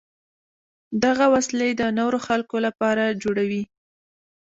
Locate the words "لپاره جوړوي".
2.65-3.63